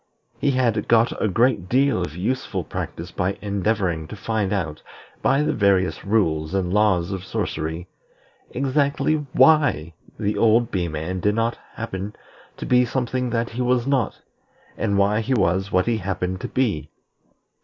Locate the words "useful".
2.15-2.63